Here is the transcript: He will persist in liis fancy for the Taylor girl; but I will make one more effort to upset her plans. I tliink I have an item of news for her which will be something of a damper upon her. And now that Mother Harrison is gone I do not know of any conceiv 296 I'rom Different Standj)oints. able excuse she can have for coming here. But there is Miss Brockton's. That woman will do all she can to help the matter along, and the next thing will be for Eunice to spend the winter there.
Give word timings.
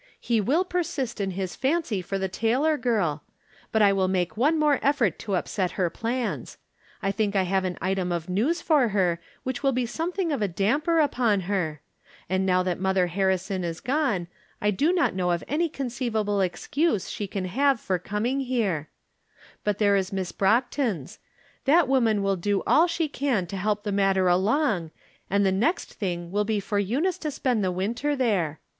He 0.19 0.41
will 0.41 0.65
persist 0.65 1.21
in 1.21 1.33
liis 1.33 1.55
fancy 1.55 2.01
for 2.01 2.17
the 2.17 2.27
Taylor 2.27 2.75
girl; 2.75 3.21
but 3.71 3.83
I 3.83 3.93
will 3.93 4.07
make 4.07 4.35
one 4.35 4.57
more 4.57 4.79
effort 4.81 5.19
to 5.19 5.35
upset 5.35 5.73
her 5.73 5.91
plans. 5.91 6.57
I 7.03 7.11
tliink 7.11 7.35
I 7.35 7.43
have 7.43 7.65
an 7.65 7.77
item 7.83 8.11
of 8.11 8.27
news 8.27 8.63
for 8.63 8.87
her 8.87 9.21
which 9.43 9.61
will 9.61 9.73
be 9.73 9.85
something 9.85 10.31
of 10.31 10.41
a 10.41 10.47
damper 10.47 10.97
upon 10.99 11.41
her. 11.41 11.81
And 12.27 12.47
now 12.47 12.63
that 12.63 12.79
Mother 12.79 13.05
Harrison 13.13 13.63
is 13.63 13.79
gone 13.79 14.27
I 14.59 14.71
do 14.71 14.91
not 14.91 15.13
know 15.13 15.29
of 15.29 15.43
any 15.47 15.69
conceiv 15.69 16.13
296 16.13 16.15
I'rom 16.15 16.23
Different 16.23 16.23
Standj)oints. 16.23 16.23
able 16.23 16.41
excuse 16.41 17.09
she 17.11 17.27
can 17.27 17.45
have 17.45 17.79
for 17.79 17.99
coming 17.99 18.39
here. 18.39 18.89
But 19.63 19.77
there 19.77 19.95
is 19.95 20.11
Miss 20.11 20.31
Brockton's. 20.31 21.19
That 21.65 21.87
woman 21.87 22.23
will 22.23 22.37
do 22.37 22.63
all 22.65 22.87
she 22.87 23.07
can 23.07 23.45
to 23.45 23.55
help 23.55 23.83
the 23.83 23.91
matter 23.91 24.27
along, 24.27 24.89
and 25.29 25.45
the 25.45 25.51
next 25.51 25.93
thing 25.93 26.31
will 26.31 26.43
be 26.43 26.59
for 26.59 26.79
Eunice 26.79 27.19
to 27.19 27.29
spend 27.29 27.63
the 27.63 27.71
winter 27.71 28.15
there. 28.15 28.59